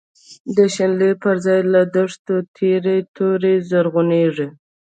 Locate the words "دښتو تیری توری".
1.95-3.55